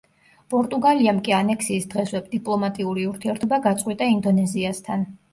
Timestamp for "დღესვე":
1.91-2.21